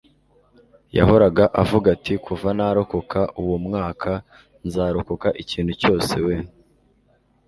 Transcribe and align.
yahoraga 0.97 1.43
avuga 1.61 1.87
ati 1.95 2.13
kuva 2.25 2.49
narokoka 2.57 3.19
uwo 3.41 3.55
mwaka, 3.65 4.11
nzarokoka 4.67 5.27
ikintu 5.43 5.73
cyose. 5.81 6.13
we 6.25 6.35